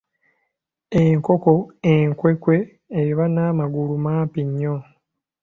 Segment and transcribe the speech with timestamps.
[1.03, 1.53] Enkoko
[1.93, 2.55] enkwekwe
[3.03, 4.75] eba n’amagulu mampi nnyo.